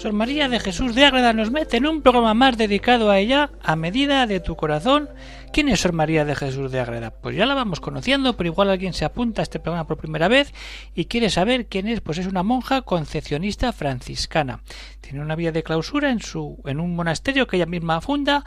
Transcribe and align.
Sor 0.00 0.14
María 0.14 0.48
de 0.48 0.60
Jesús 0.60 0.94
de 0.94 1.04
Ágreda 1.04 1.34
nos 1.34 1.50
mete 1.50 1.76
en 1.76 1.86
un 1.86 2.00
programa 2.00 2.32
más 2.32 2.56
dedicado 2.56 3.10
a 3.10 3.18
ella, 3.18 3.50
a 3.62 3.76
medida 3.76 4.26
de 4.26 4.40
tu 4.40 4.56
corazón. 4.56 5.10
¿Quién 5.52 5.68
es 5.68 5.80
Sor 5.80 5.92
María 5.92 6.24
de 6.24 6.34
Jesús 6.34 6.72
de 6.72 6.80
Ágreda? 6.80 7.10
Pues 7.10 7.36
ya 7.36 7.44
la 7.44 7.52
vamos 7.52 7.80
conociendo, 7.80 8.34
pero 8.34 8.48
igual 8.48 8.70
alguien 8.70 8.94
se 8.94 9.04
apunta 9.04 9.42
a 9.42 9.44
este 9.44 9.60
programa 9.60 9.86
por 9.86 9.98
primera 9.98 10.26
vez 10.28 10.54
y 10.94 11.04
quiere 11.04 11.28
saber 11.28 11.66
quién 11.66 11.86
es. 11.86 12.00
Pues 12.00 12.16
es 12.16 12.26
una 12.26 12.42
monja 12.42 12.80
concepcionista 12.80 13.74
franciscana. 13.74 14.62
Tiene 15.02 15.20
una 15.20 15.36
vida 15.36 15.52
de 15.52 15.62
clausura 15.62 16.10
en, 16.10 16.22
su, 16.22 16.62
en 16.64 16.80
un 16.80 16.96
monasterio 16.96 17.46
que 17.46 17.56
ella 17.56 17.66
misma 17.66 18.00
funda 18.00 18.46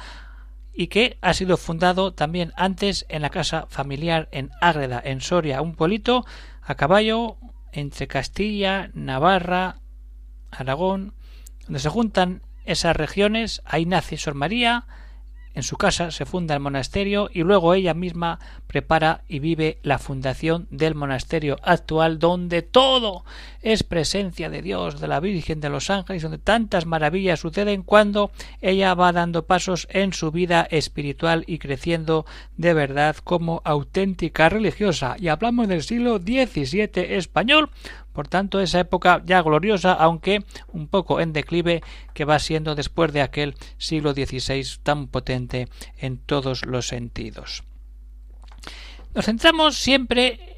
y 0.73 0.87
que 0.87 1.19
ha 1.21 1.35
sido 1.35 1.57
fundado 1.57 2.15
también 2.15 2.51
antes 2.55 3.05
en 3.09 3.21
la 3.21 3.29
casa 3.29 3.67
familiar 3.69 4.27
en 4.31 4.49
Ágreda, 4.59 4.99
en 5.05 5.21
Soria, 5.21 5.61
un 5.61 5.75
pueblito 5.75 6.25
a 6.63 6.73
caballo 6.73 7.37
entre 7.71 8.07
Castilla, 8.07 8.89
Navarra, 8.95 9.75
Aragón, 10.49 11.13
donde 11.65 11.79
se 11.79 11.89
juntan 11.89 12.41
esas 12.65 12.95
regiones, 12.95 13.61
ahí 13.65 13.85
nace 13.85 14.17
Sor 14.17 14.35
María, 14.35 14.85
en 15.55 15.61
su 15.61 15.77
casa 15.77 16.09
se 16.09 16.25
funda 16.25 16.55
el 16.55 16.61
monasterio 16.61 17.29
y 17.31 17.43
luego 17.43 17.75
ella 17.75 17.93
misma 17.93 18.39
prepara 18.65 19.23
y 19.27 19.37
vive 19.37 19.77
la 19.83 19.99
fundación 19.99 20.67
del 20.71 20.95
monasterio 20.95 21.57
actual 21.61 22.17
donde 22.17 22.63
todo 22.63 23.23
es 23.61 23.83
presencia 23.83 24.49
de 24.49 24.63
Dios, 24.63 24.99
de 24.99 25.07
la 25.07 25.19
Virgen, 25.19 25.61
de 25.61 25.69
los 25.69 25.91
ángeles, 25.91 26.23
donde 26.23 26.39
tantas 26.39 26.87
maravillas 26.87 27.41
suceden 27.41 27.83
cuando 27.83 28.31
ella 28.61 28.95
va 28.95 29.11
dando 29.11 29.45
pasos 29.45 29.87
en 29.91 30.13
su 30.13 30.31
vida 30.31 30.67
espiritual 30.71 31.43
y 31.45 31.59
creciendo 31.59 32.25
de 32.57 32.73
verdad 32.73 33.15
como 33.17 33.61
auténtica 33.63 34.49
religiosa. 34.49 35.15
Y 35.19 35.27
hablamos 35.27 35.67
del 35.67 35.83
siglo 35.83 36.17
XVII 36.17 37.15
español, 37.15 37.69
por 38.13 38.27
tanto, 38.27 38.61
esa 38.61 38.79
época 38.79 39.21
ya 39.25 39.41
gloriosa, 39.41 39.93
aunque 39.93 40.43
un 40.71 40.87
poco 40.87 41.19
en 41.19 41.33
declive, 41.33 41.81
que 42.13 42.25
va 42.25 42.39
siendo 42.39 42.75
después 42.75 43.11
de 43.11 43.21
aquel 43.21 43.55
siglo 43.77 44.13
XVI 44.13 44.63
tan 44.83 45.07
potente 45.07 45.67
en 45.97 46.17
todos 46.17 46.65
los 46.65 46.87
sentidos. 46.87 47.63
Nos 49.13 49.25
centramos 49.25 49.75
siempre 49.75 50.53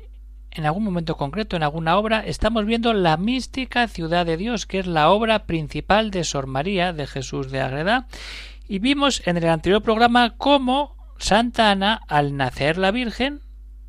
en 0.51 0.65
algún 0.65 0.85
momento 0.85 1.17
concreto, 1.17 1.57
en 1.57 1.63
alguna 1.63 1.97
obra, 1.97 2.25
estamos 2.25 2.65
viendo 2.65 2.93
la 2.93 3.17
mística 3.17 3.87
ciudad 3.89 4.25
de 4.25 4.37
Dios, 4.37 4.65
que 4.65 4.79
es 4.79 4.87
la 4.87 5.09
obra 5.09 5.45
principal 5.45 6.11
de 6.11 6.23
Sor 6.23 6.47
María 6.47 6.93
de 6.93 7.07
Jesús 7.07 7.51
de 7.51 7.59
Agreda, 7.59 8.07
y 8.67 8.79
vimos 8.79 9.21
en 9.27 9.35
el 9.35 9.47
anterior 9.47 9.81
programa 9.81 10.35
cómo 10.37 10.95
Santa 11.17 11.71
Ana, 11.71 12.01
al 12.07 12.37
nacer 12.37 12.77
la 12.77 12.91
Virgen 12.91 13.41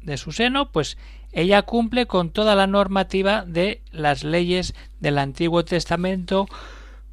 de 0.03 0.17
su 0.17 0.33
seno, 0.33 0.73
pues 0.73 0.99
ella 1.37 1.61
cumple 1.63 2.07
con 2.07 2.31
toda 2.31 2.55
la 2.55 2.67
normativa 2.67 3.45
de 3.47 3.83
las 3.93 4.25
leyes 4.25 4.75
del 5.01 5.19
Antiguo 5.19 5.67
Testamento 5.67 6.49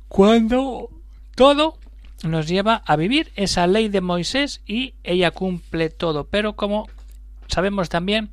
cuando 0.08 0.90
todo 1.36 1.78
nos 2.24 2.48
lleva 2.48 2.84
a 2.86 2.96
vivir 2.96 3.34
esa 3.36 3.68
ley 3.68 3.90
de 3.90 4.00
Moisés 4.00 4.62
y 4.66 4.94
ella 5.04 5.32
cumple 5.32 5.90
todo. 5.90 6.24
Pero 6.24 6.54
como 6.54 6.88
sabemos 7.48 7.90
también, 7.90 8.30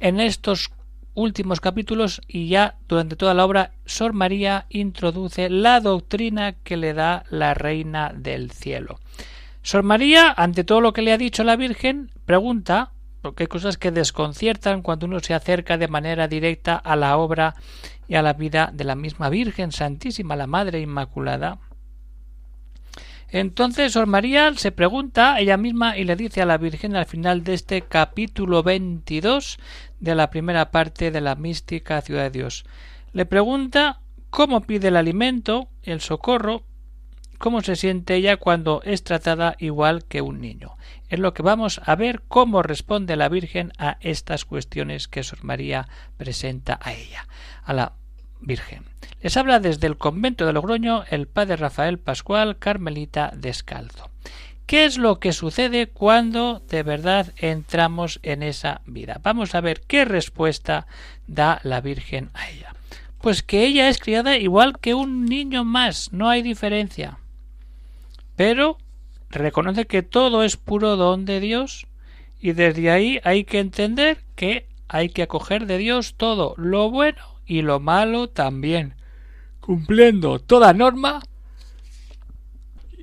en 0.00 0.18
estos 0.18 0.72
últimos 1.14 1.60
capítulos 1.60 2.22
y 2.26 2.48
ya 2.48 2.74
durante 2.88 3.14
toda 3.14 3.32
la 3.32 3.44
obra, 3.44 3.70
Sor 3.86 4.12
María 4.14 4.66
introduce 4.68 5.48
la 5.48 5.78
doctrina 5.78 6.54
que 6.54 6.76
le 6.76 6.92
da 6.92 7.22
la 7.30 7.54
Reina 7.54 8.12
del 8.12 8.50
Cielo. 8.50 8.98
Sor 9.62 9.84
María, 9.84 10.34
ante 10.36 10.64
todo 10.64 10.80
lo 10.80 10.92
que 10.92 11.02
le 11.02 11.12
ha 11.12 11.18
dicho 11.18 11.44
la 11.44 11.54
Virgen, 11.54 12.10
pregunta 12.24 12.90
porque 13.22 13.44
hay 13.44 13.46
cosas 13.48 13.76
que 13.76 13.90
desconciertan 13.90 14.82
cuando 14.82 15.06
uno 15.06 15.20
se 15.20 15.34
acerca 15.34 15.78
de 15.78 15.88
manera 15.88 16.28
directa 16.28 16.76
a 16.76 16.96
la 16.96 17.16
obra 17.16 17.54
y 18.08 18.14
a 18.14 18.22
la 18.22 18.32
vida 18.32 18.70
de 18.72 18.84
la 18.84 18.94
misma 18.94 19.28
Virgen 19.28 19.72
Santísima, 19.72 20.36
la 20.36 20.46
Madre 20.46 20.80
Inmaculada. 20.80 21.58
Entonces 23.28 23.92
Sor 23.92 24.06
María 24.06 24.52
se 24.56 24.72
pregunta 24.72 25.38
ella 25.38 25.56
misma 25.56 25.96
y 25.96 26.04
le 26.04 26.16
dice 26.16 26.42
a 26.42 26.46
la 26.46 26.58
Virgen 26.58 26.96
al 26.96 27.06
final 27.06 27.44
de 27.44 27.54
este 27.54 27.82
capítulo 27.82 28.64
22 28.64 29.58
de 30.00 30.14
la 30.16 30.30
primera 30.30 30.72
parte 30.72 31.12
de 31.12 31.20
la 31.20 31.36
mística 31.36 32.00
ciudad 32.00 32.24
de 32.24 32.30
Dios. 32.30 32.64
Le 33.12 33.26
pregunta 33.26 34.00
cómo 34.30 34.62
pide 34.62 34.88
el 34.88 34.96
alimento, 34.96 35.68
el 35.82 36.00
socorro, 36.00 36.64
cómo 37.40 37.62
se 37.62 37.74
siente 37.74 38.16
ella 38.16 38.36
cuando 38.36 38.82
es 38.84 39.02
tratada 39.02 39.56
igual 39.58 40.04
que 40.04 40.20
un 40.20 40.42
niño. 40.42 40.76
Es 41.08 41.18
lo 41.18 41.32
que 41.32 41.42
vamos 41.42 41.80
a 41.86 41.96
ver 41.96 42.20
cómo 42.28 42.62
responde 42.62 43.16
la 43.16 43.30
Virgen 43.30 43.72
a 43.78 43.96
estas 44.02 44.44
cuestiones 44.44 45.08
que 45.08 45.22
Sor 45.22 45.42
María 45.42 45.88
presenta 46.18 46.78
a 46.82 46.92
ella, 46.92 47.26
a 47.64 47.72
la 47.72 47.94
Virgen. 48.42 48.84
Les 49.22 49.38
habla 49.38 49.58
desde 49.58 49.86
el 49.86 49.96
convento 49.96 50.44
de 50.44 50.52
Logroño 50.52 51.04
el 51.10 51.28
padre 51.28 51.56
Rafael 51.56 51.98
Pascual 51.98 52.58
Carmelita 52.58 53.32
Descalzo. 53.34 54.10
¿Qué 54.66 54.84
es 54.84 54.98
lo 54.98 55.18
que 55.18 55.32
sucede 55.32 55.88
cuando 55.88 56.60
de 56.68 56.82
verdad 56.82 57.32
entramos 57.38 58.20
en 58.22 58.42
esa 58.42 58.82
vida? 58.84 59.18
Vamos 59.22 59.54
a 59.54 59.62
ver 59.62 59.80
qué 59.80 60.04
respuesta 60.04 60.86
da 61.26 61.58
la 61.62 61.80
Virgen 61.80 62.28
a 62.34 62.50
ella. 62.50 62.74
Pues 63.22 63.42
que 63.42 63.64
ella 63.64 63.88
es 63.88 63.98
criada 63.98 64.36
igual 64.36 64.78
que 64.78 64.92
un 64.92 65.24
niño 65.24 65.64
más, 65.64 66.12
no 66.12 66.28
hay 66.28 66.42
diferencia 66.42 67.19
pero 68.40 68.78
reconoce 69.28 69.86
que 69.86 70.02
todo 70.02 70.42
es 70.44 70.56
puro 70.56 70.96
don 70.96 71.26
de 71.26 71.40
Dios 71.40 71.86
y 72.40 72.52
desde 72.52 72.90
ahí 72.90 73.20
hay 73.22 73.44
que 73.44 73.58
entender 73.58 74.24
que 74.34 74.66
hay 74.88 75.10
que 75.10 75.24
acoger 75.24 75.66
de 75.66 75.76
Dios 75.76 76.14
todo, 76.16 76.54
lo 76.56 76.90
bueno 76.90 77.20
y 77.44 77.60
lo 77.60 77.80
malo 77.80 78.30
también, 78.30 78.94
cumpliendo 79.60 80.38
toda 80.38 80.72
norma 80.72 81.20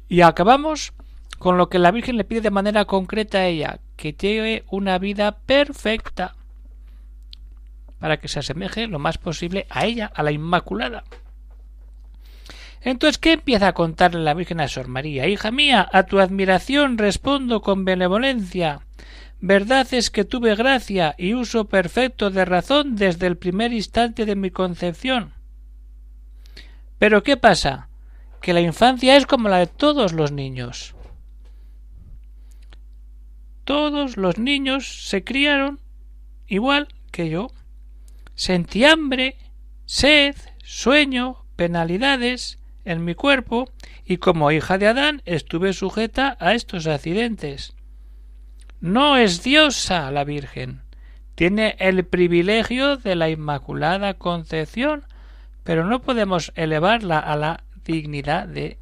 y 0.10 0.22
acabamos 0.22 0.94
con 1.38 1.60
lo 1.60 1.70
que 1.70 1.78
la 1.78 1.92
Virgen 1.92 2.18
le 2.18 2.24
pide 2.24 2.42
de 2.42 2.50
manera 2.50 2.86
concreta 2.86 3.38
a 3.38 3.46
ella, 3.46 3.80
que 3.96 4.14
lleve 4.14 4.64
una 4.72 4.98
vida 4.98 5.38
perfecta 5.46 6.36
para 8.00 8.18
que 8.18 8.28
se 8.28 8.40
asemeje 8.40 8.88
lo 8.88 8.98
más 8.98 9.20
posible 9.20 9.68
a 9.70 9.86
ella, 9.86 10.12
a 10.16 10.24
la 10.24 10.32
Inmaculada. 10.32 11.04
Entonces, 12.88 13.18
¿qué 13.18 13.34
empieza 13.34 13.68
a 13.68 13.74
contarle 13.74 14.22
la 14.22 14.34
Virgen 14.34 14.62
a 14.62 14.70
Sor 14.70 14.88
María? 14.88 15.28
Hija 15.28 15.52
mía, 15.52 15.90
a 15.92 16.04
tu 16.04 16.22
admiración 16.22 16.98
respondo 16.98 17.62
con 17.62 17.84
benevolencia. 17.84 18.80
Verdad 19.42 19.94
es 19.94 20.10
que 20.10 20.24
tuve 20.24 20.56
gracia 20.56 21.14
y 21.18 21.34
uso 21.34 21.66
perfecto 21.66 22.30
de 22.30 22.46
razón 22.46 22.96
desde 22.96 23.28
el 23.28 23.36
primer 23.36 23.74
instante 23.74 24.26
de 24.26 24.38
mi 24.38 24.52
concepción. 24.52 25.34
Pero 26.98 27.24
¿qué 27.24 27.36
pasa? 27.36 27.90
Que 28.42 28.54
la 28.54 28.62
infancia 28.62 29.18
es 29.18 29.26
como 29.26 29.50
la 29.50 29.58
de 29.58 29.68
todos 29.68 30.14
los 30.14 30.32
niños. 30.32 30.96
Todos 33.66 34.16
los 34.16 34.38
niños 34.38 35.10
se 35.10 35.26
criaron 35.26 35.82
igual 36.48 36.88
que 37.12 37.30
yo. 37.30 37.52
Sentí 38.34 38.86
hambre, 38.86 39.36
sed, 39.84 40.38
sueño, 40.64 41.44
penalidades, 41.58 42.57
en 42.88 43.04
mi 43.04 43.14
cuerpo 43.14 43.70
y 44.06 44.18
como 44.18 44.52
hija 44.52 44.78
de 44.78 44.88
Adán 44.88 45.22
estuve 45.26 45.74
sujeta 45.74 46.38
a 46.40 46.54
estos 46.54 46.88
accidentes. 46.88 47.76
No 48.80 49.18
es 49.18 49.44
diosa 49.44 50.10
la 50.12 50.24
Virgen. 50.24 50.82
Tiene 51.36 51.76
el 51.80 52.06
privilegio 52.06 52.98
de 52.98 53.16
la 53.16 53.30
Inmaculada 53.30 54.16
Concepción, 54.16 55.04
pero 55.64 55.86
no 55.86 56.02
podemos 56.02 56.52
elevarla 56.56 57.20
a 57.20 57.36
la 57.36 57.64
dignidad 57.86 58.48
de 58.48 58.80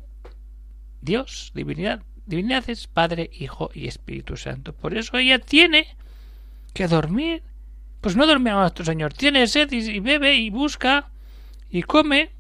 Dios, 1.02 1.52
divinidad. 1.54 2.04
Divinidad 2.26 2.70
es 2.70 2.88
Padre, 2.88 3.30
Hijo 3.34 3.70
y 3.74 3.88
Espíritu 3.88 4.38
Santo. 4.38 4.74
Por 4.74 4.98
eso 4.98 5.18
ella 5.18 5.40
tiene 5.40 5.96
que 6.74 6.88
dormir. 6.88 7.44
Pues 8.02 8.16
no 8.16 8.26
duerme 8.26 8.52
a 8.52 8.56
nuestro 8.56 8.86
Señor. 8.86 9.14
Tiene 9.14 9.48
sed 9.48 9.72
y 9.72 10.00
bebe 10.00 10.36
y 10.36 10.50
busca 10.50 11.10
y 11.70 11.84
come 11.84 12.32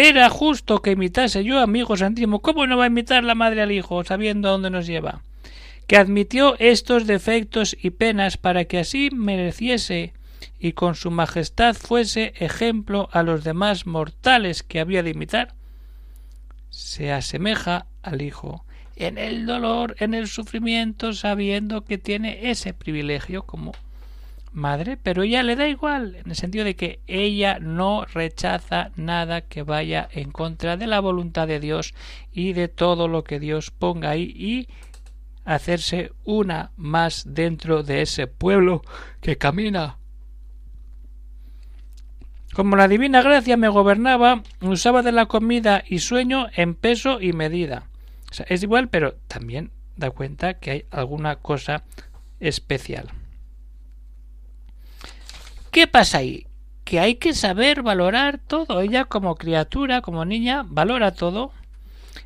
era 0.00 0.30
justo 0.30 0.80
que 0.80 0.92
imitase 0.92 1.42
yo, 1.42 1.58
amigo 1.58 1.96
santísimo. 1.96 2.38
¿Cómo 2.38 2.68
no 2.68 2.78
va 2.78 2.84
a 2.84 2.86
imitar 2.86 3.24
la 3.24 3.34
madre 3.34 3.62
al 3.62 3.72
hijo, 3.72 4.04
sabiendo 4.04 4.46
a 4.46 4.52
dónde 4.52 4.70
nos 4.70 4.86
lleva? 4.86 5.22
Que 5.88 5.96
admitió 5.96 6.54
estos 6.60 7.08
defectos 7.08 7.76
y 7.82 7.90
penas 7.90 8.36
para 8.36 8.66
que 8.66 8.78
así 8.78 9.10
mereciese 9.12 10.12
y 10.60 10.74
con 10.74 10.94
su 10.94 11.10
majestad 11.10 11.74
fuese 11.74 12.32
ejemplo 12.36 13.08
a 13.10 13.24
los 13.24 13.42
demás 13.42 13.88
mortales 13.88 14.62
que 14.62 14.78
había 14.78 15.02
de 15.02 15.10
imitar. 15.10 15.54
Se 16.70 17.10
asemeja 17.10 17.86
al 18.00 18.22
hijo 18.22 18.64
en 18.94 19.18
el 19.18 19.46
dolor, 19.46 19.96
en 19.98 20.14
el 20.14 20.28
sufrimiento, 20.28 21.12
sabiendo 21.12 21.84
que 21.84 21.98
tiene 21.98 22.52
ese 22.52 22.72
privilegio 22.72 23.42
como 23.42 23.72
madre, 24.58 24.98
pero 24.98 25.22
ella 25.22 25.42
le 25.42 25.56
da 25.56 25.68
igual, 25.68 26.16
en 26.16 26.30
el 26.30 26.36
sentido 26.36 26.64
de 26.64 26.76
que 26.76 27.00
ella 27.06 27.58
no 27.58 28.04
rechaza 28.04 28.90
nada 28.96 29.40
que 29.40 29.62
vaya 29.62 30.08
en 30.12 30.30
contra 30.30 30.76
de 30.76 30.86
la 30.86 31.00
voluntad 31.00 31.48
de 31.48 31.60
Dios 31.60 31.94
y 32.32 32.52
de 32.52 32.68
todo 32.68 33.08
lo 33.08 33.24
que 33.24 33.40
Dios 33.40 33.70
ponga 33.70 34.10
ahí 34.10 34.34
y 34.36 34.68
hacerse 35.46 36.12
una 36.24 36.72
más 36.76 37.24
dentro 37.26 37.82
de 37.82 38.02
ese 38.02 38.26
pueblo 38.26 38.82
que 39.22 39.38
camina. 39.38 39.96
Como 42.52 42.76
la 42.76 42.88
divina 42.88 43.22
gracia 43.22 43.56
me 43.56 43.68
gobernaba, 43.68 44.42
usaba 44.60 45.02
de 45.02 45.12
la 45.12 45.26
comida 45.26 45.84
y 45.86 46.00
sueño 46.00 46.48
en 46.54 46.74
peso 46.74 47.20
y 47.20 47.32
medida. 47.32 47.88
Es 48.48 48.62
igual, 48.62 48.88
pero 48.88 49.14
también 49.28 49.70
da 49.96 50.10
cuenta 50.10 50.54
que 50.54 50.70
hay 50.70 50.84
alguna 50.90 51.36
cosa 51.36 51.84
especial. 52.40 53.08
¿Qué 55.78 55.86
pasa 55.86 56.18
ahí? 56.18 56.48
Que 56.82 56.98
hay 56.98 57.14
que 57.14 57.34
saber 57.34 57.82
valorar 57.82 58.38
todo. 58.38 58.80
Ella 58.80 59.04
como 59.04 59.36
criatura, 59.36 60.00
como 60.00 60.24
niña, 60.24 60.64
valora 60.66 61.14
todo. 61.14 61.52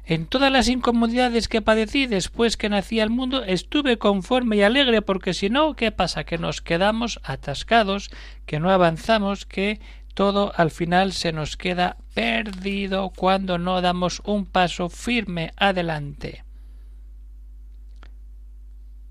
En 0.07 0.25
todas 0.25 0.51
las 0.51 0.69
incomodidades 0.69 1.49
que 1.49 1.61
padecí 1.61 2.07
después 2.07 2.57
que 2.57 2.71
nací 2.71 2.99
al 2.99 3.11
mundo 3.11 3.45
estuve 3.45 3.99
conforme 3.99 4.57
y 4.57 4.63
alegre 4.63 5.03
porque 5.03 5.35
si 5.35 5.51
no, 5.51 5.75
¿qué 5.75 5.93
pasa? 5.93 6.25
Que 6.25 6.39
nos 6.39 6.63
quedamos 6.63 7.21
atascados, 7.25 8.11
que 8.47 8.59
no 8.59 8.71
avanzamos, 8.71 9.45
que 9.45 9.83
todo 10.15 10.55
al 10.57 10.71
final 10.71 11.13
se 11.13 11.33
nos 11.33 11.59
queda 11.59 11.99
perdido 12.15 13.13
cuando 13.15 13.59
no 13.59 13.83
damos 13.83 14.23
un 14.25 14.47
paso 14.47 14.89
firme 14.89 15.53
adelante. 15.59 16.43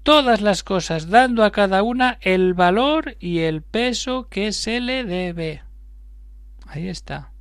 Todas 0.03 0.41
las 0.41 0.63
cosas 0.63 1.09
dando 1.09 1.43
a 1.43 1.51
cada 1.51 1.83
una 1.83 2.17
el 2.21 2.53
valor 2.53 3.17
y 3.19 3.39
el 3.39 3.61
peso 3.61 4.27
que 4.29 4.51
se 4.51 4.79
le 4.79 5.03
debe. 5.03 5.63
Ahí 6.65 6.87
está. 6.87 7.31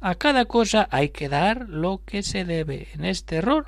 A 0.00 0.16
cada 0.16 0.44
cosa 0.44 0.88
hay 0.90 1.10
que 1.10 1.28
dar 1.28 1.68
lo 1.68 2.02
que 2.04 2.22
se 2.22 2.44
debe. 2.44 2.88
En 2.92 3.04
este 3.04 3.36
error 3.36 3.66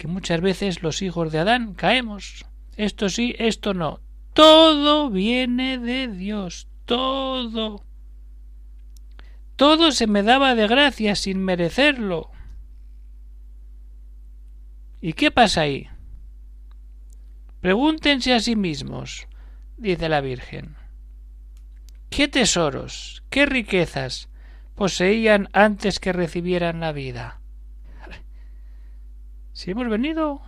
que 0.00 0.08
muchas 0.08 0.40
veces 0.40 0.82
los 0.82 1.02
hijos 1.02 1.30
de 1.30 1.40
Adán 1.40 1.74
caemos. 1.74 2.46
Esto 2.78 3.10
sí, 3.10 3.34
esto 3.38 3.74
no. 3.74 4.00
Todo 4.32 5.10
viene 5.10 5.76
de 5.76 6.08
Dios. 6.08 6.68
Todo. 6.86 7.84
Todo 9.56 9.92
se 9.92 10.06
me 10.06 10.22
daba 10.22 10.54
de 10.54 10.66
gracia 10.68 11.14
sin 11.16 11.44
merecerlo. 11.44 12.30
¿Y 15.02 15.12
qué 15.12 15.30
pasa 15.30 15.60
ahí? 15.60 15.89
Pregúntense 17.60 18.34
a 18.34 18.40
sí 18.40 18.56
mismos, 18.56 19.28
dice 19.76 20.08
la 20.08 20.20
Virgen. 20.20 20.76
¿Qué 22.08 22.26
tesoros, 22.28 23.22
qué 23.30 23.46
riquezas 23.46 24.30
poseían 24.80 25.50
antes 25.52 26.00
que 26.00 26.10
recibieran 26.10 26.80
la 26.80 26.92
vida. 26.92 27.42
Si 29.52 29.72
hemos 29.72 29.90
venido 29.90 30.40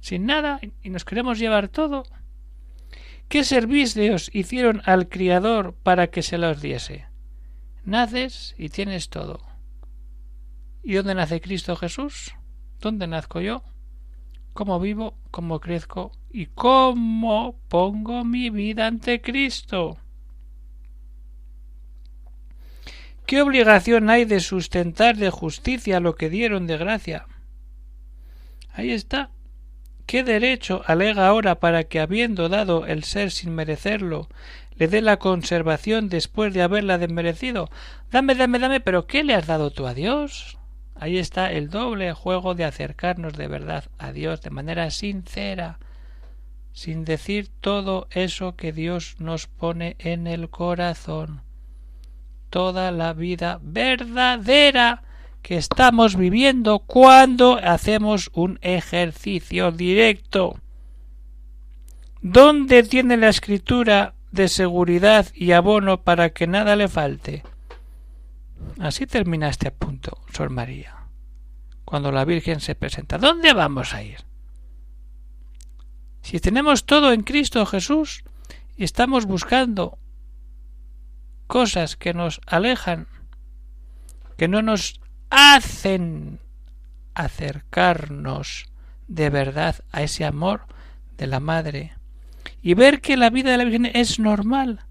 sin 0.00 0.26
nada 0.26 0.58
y 0.82 0.90
nos 0.90 1.04
queremos 1.04 1.38
llevar 1.38 1.68
todo, 1.68 2.02
¿qué 3.28 3.44
servicios 3.44 4.30
hicieron 4.34 4.82
al 4.84 5.08
Criador 5.08 5.76
para 5.80 6.08
que 6.08 6.22
se 6.22 6.38
los 6.38 6.60
diese? 6.60 7.06
Naces 7.84 8.56
y 8.58 8.70
tienes 8.70 9.10
todo. 9.10 9.46
¿Y 10.82 10.94
dónde 10.94 11.14
nace 11.14 11.40
Cristo 11.40 11.76
Jesús? 11.76 12.34
¿Dónde 12.80 13.06
nazco 13.06 13.40
yo? 13.40 13.62
¿Cómo 14.60 14.78
vivo? 14.78 15.14
¿Cómo 15.30 15.58
crezco? 15.58 16.12
¿Y 16.30 16.44
cómo 16.44 17.58
pongo 17.68 18.26
mi 18.26 18.50
vida 18.50 18.88
ante 18.88 19.22
Cristo? 19.22 19.96
¿Qué 23.24 23.40
obligación 23.40 24.10
hay 24.10 24.26
de 24.26 24.40
sustentar 24.40 25.16
de 25.16 25.30
justicia 25.30 25.98
lo 25.98 26.14
que 26.14 26.28
dieron 26.28 26.66
de 26.66 26.76
gracia? 26.76 27.26
Ahí 28.74 28.90
está. 28.90 29.30
¿Qué 30.04 30.24
derecho 30.24 30.82
alega 30.84 31.26
ahora 31.26 31.58
para 31.58 31.84
que, 31.84 31.98
habiendo 31.98 32.50
dado 32.50 32.84
el 32.84 33.04
ser 33.04 33.30
sin 33.30 33.54
merecerlo, 33.54 34.28
le 34.76 34.88
dé 34.88 35.00
la 35.00 35.16
conservación 35.16 36.10
después 36.10 36.52
de 36.52 36.60
haberla 36.60 36.98
desmerecido? 36.98 37.70
Dame, 38.10 38.34
dame, 38.34 38.58
dame, 38.58 38.80
pero 38.80 39.06
¿qué 39.06 39.24
le 39.24 39.32
has 39.32 39.46
dado 39.46 39.70
tú 39.70 39.86
a 39.86 39.94
Dios? 39.94 40.59
Ahí 41.00 41.16
está 41.16 41.50
el 41.50 41.70
doble 41.70 42.12
juego 42.12 42.54
de 42.54 42.66
acercarnos 42.66 43.32
de 43.32 43.48
verdad 43.48 43.84
a 43.96 44.12
Dios 44.12 44.42
de 44.42 44.50
manera 44.50 44.90
sincera, 44.90 45.78
sin 46.74 47.06
decir 47.06 47.48
todo 47.62 48.06
eso 48.10 48.54
que 48.54 48.70
Dios 48.70 49.16
nos 49.18 49.46
pone 49.46 49.96
en 49.98 50.26
el 50.26 50.50
corazón 50.50 51.40
toda 52.50 52.90
la 52.90 53.14
vida 53.14 53.60
verdadera 53.62 55.02
que 55.40 55.56
estamos 55.56 56.16
viviendo 56.16 56.80
cuando 56.80 57.56
hacemos 57.56 58.30
un 58.34 58.58
ejercicio 58.60 59.72
directo. 59.72 60.58
¿Dónde 62.20 62.82
tiene 62.82 63.16
la 63.16 63.30
escritura 63.30 64.12
de 64.32 64.48
seguridad 64.48 65.28
y 65.32 65.52
abono 65.52 66.02
para 66.02 66.30
que 66.30 66.46
nada 66.46 66.76
le 66.76 66.88
falte? 66.88 67.42
Así 68.78 69.06
termina 69.06 69.48
este 69.48 69.70
punto, 69.70 70.22
Sor 70.32 70.50
María. 70.50 70.96
Cuando 71.84 72.12
la 72.12 72.24
Virgen 72.24 72.60
se 72.60 72.74
presenta, 72.74 73.18
¿dónde 73.18 73.52
vamos 73.52 73.94
a 73.94 74.02
ir? 74.02 74.18
Si 76.22 76.40
tenemos 76.40 76.84
todo 76.84 77.12
en 77.12 77.22
Cristo 77.22 77.64
Jesús 77.66 78.24
y 78.76 78.84
estamos 78.84 79.26
buscando 79.26 79.98
cosas 81.46 81.96
que 81.96 82.14
nos 82.14 82.40
alejan, 82.46 83.08
que 84.36 84.48
no 84.48 84.62
nos 84.62 85.00
hacen 85.30 86.38
acercarnos 87.14 88.70
de 89.08 89.28
verdad 89.30 89.76
a 89.90 90.02
ese 90.02 90.24
amor 90.24 90.66
de 91.18 91.26
la 91.26 91.40
Madre 91.40 91.92
y 92.62 92.74
ver 92.74 93.00
que 93.00 93.16
la 93.16 93.30
vida 93.30 93.50
de 93.50 93.58
la 93.58 93.64
Virgen 93.64 93.90
es 93.92 94.18
normal 94.18 94.86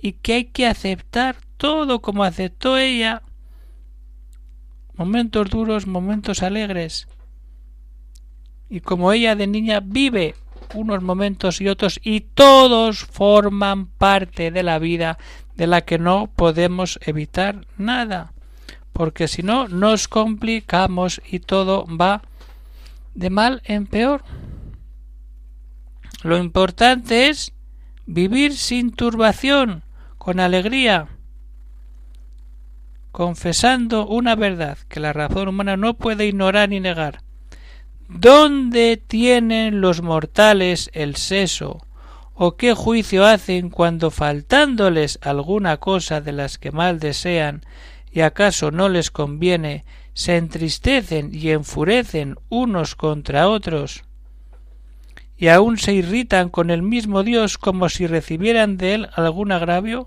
y 0.00 0.12
que 0.12 0.34
hay 0.34 0.44
que 0.46 0.66
aceptar 0.66 1.36
todo 1.60 2.00
como 2.00 2.24
aceptó 2.24 2.78
ella, 2.78 3.20
momentos 4.94 5.50
duros, 5.50 5.86
momentos 5.86 6.42
alegres, 6.42 7.06
y 8.70 8.80
como 8.80 9.12
ella 9.12 9.36
de 9.36 9.46
niña 9.46 9.80
vive 9.84 10.36
unos 10.72 11.02
momentos 11.02 11.60
y 11.60 11.68
otros 11.68 12.00
y 12.02 12.20
todos 12.20 13.00
forman 13.00 13.88
parte 13.88 14.50
de 14.50 14.62
la 14.62 14.78
vida 14.78 15.18
de 15.54 15.66
la 15.66 15.82
que 15.82 15.98
no 15.98 16.30
podemos 16.34 16.98
evitar 17.02 17.66
nada. 17.76 18.32
Porque 18.94 19.28
si 19.28 19.42
no 19.42 19.68
nos 19.68 20.08
complicamos 20.08 21.20
y 21.30 21.40
todo 21.40 21.84
va 21.94 22.22
de 23.14 23.28
mal 23.28 23.60
en 23.64 23.86
peor. 23.86 24.24
Lo 26.22 26.38
importante 26.38 27.28
es 27.28 27.52
vivir 28.06 28.56
sin 28.56 28.92
turbación, 28.92 29.82
con 30.16 30.40
alegría, 30.40 31.08
confesando 33.12 34.06
una 34.06 34.36
verdad 34.36 34.78
que 34.88 35.00
la 35.00 35.12
razón 35.12 35.48
humana 35.48 35.76
no 35.76 35.94
puede 35.94 36.26
ignorar 36.26 36.68
ni 36.68 36.80
negar, 36.80 37.22
¿Dónde 38.12 38.96
tienen 38.96 39.80
los 39.80 40.02
mortales 40.02 40.90
el 40.94 41.14
seso? 41.14 41.86
¿O 42.34 42.56
qué 42.56 42.74
juicio 42.74 43.24
hacen 43.24 43.70
cuando 43.70 44.10
faltándoles 44.10 45.20
alguna 45.22 45.76
cosa 45.76 46.20
de 46.20 46.32
las 46.32 46.58
que 46.58 46.72
mal 46.72 46.98
desean 46.98 47.62
y 48.10 48.22
acaso 48.22 48.72
no 48.72 48.88
les 48.88 49.12
conviene, 49.12 49.84
se 50.12 50.36
entristecen 50.36 51.30
y 51.32 51.50
enfurecen 51.50 52.36
unos 52.48 52.96
contra 52.96 53.48
otros? 53.48 54.02
y 55.40 55.48
aun 55.48 55.78
se 55.78 55.94
irritan 55.94 56.50
con 56.50 56.68
el 56.68 56.82
mismo 56.82 57.22
Dios 57.22 57.56
como 57.56 57.88
si 57.88 58.06
recibieran 58.06 58.76
de 58.76 58.92
él 58.92 59.08
algún 59.14 59.52
agravio? 59.52 60.06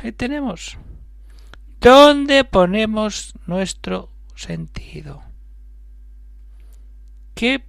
Ahí 0.00 0.12
tenemos. 0.12 0.78
¿Dónde 1.86 2.42
ponemos 2.42 3.32
nuestro 3.46 4.10
sentido? 4.34 5.22
¿Qué 7.36 7.64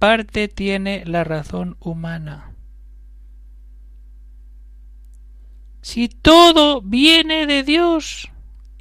parte 0.00 0.48
tiene 0.48 1.04
la 1.06 1.22
razón 1.22 1.76
humana? 1.78 2.56
Si 5.80 6.08
todo 6.08 6.82
viene 6.82 7.46
de 7.46 7.62
Dios 7.62 8.32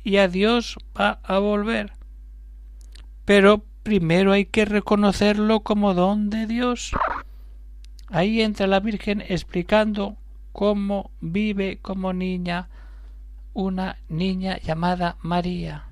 y 0.03 0.17
a 0.17 0.27
Dios 0.27 0.77
va 0.99 1.19
a 1.25 1.37
volver. 1.37 1.93
Pero 3.23 3.63
primero 3.83 4.31
hay 4.31 4.45
que 4.45 4.65
reconocerlo 4.65 5.59
como 5.59 5.93
don 5.93 6.31
de 6.31 6.47
Dios. 6.47 6.93
Ahí 8.07 8.41
entra 8.41 8.65
la 8.65 8.79
Virgen 8.79 9.21
explicando 9.29 10.17
cómo 10.53 11.11
vive 11.21 11.77
como 11.83 12.13
niña 12.13 12.67
una 13.53 13.97
niña 14.09 14.59
llamada 14.59 15.17
María 15.21 15.85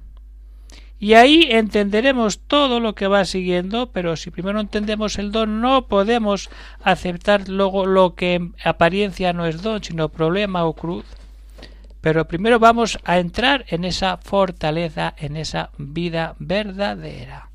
Y 1.00 1.14
ahí 1.14 1.48
entenderemos 1.50 2.40
todo 2.40 2.80
lo 2.80 2.96
que 2.96 3.08
va 3.08 3.26
siguiendo, 3.26 3.92
pero 3.92 4.16
si 4.16 4.32
primero 4.32 4.60
entendemos 4.60 5.18
el 5.18 5.32
don, 5.32 5.62
no 5.62 5.88
podemos 5.88 6.50
aceptar 6.84 7.48
luego 7.50 7.86
lo 7.86 8.16
que 8.16 8.36
en 8.36 8.56
apariencia 8.64 9.34
no 9.34 9.46
es 9.46 9.62
don, 9.62 9.84
sino 9.84 10.10
problema 10.10 10.66
o 10.66 10.74
cruz. 10.74 11.06
Pero 12.02 12.28
primero 12.28 12.60
vamos 12.60 12.98
a 13.04 13.20
entrar 13.20 13.66
en 13.68 13.84
esa 13.84 14.18
fortaleza, 14.18 15.14
en 15.18 15.36
esa 15.36 15.72
vida 15.78 16.36
verdadera. 16.40 17.49